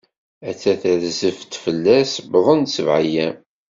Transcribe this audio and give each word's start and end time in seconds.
Atta 0.49 0.73
terzef-d, 0.81 1.53
fell-as 1.63 2.13
wwḍen 2.23 2.61
sebɛ-yyam. 2.73 3.35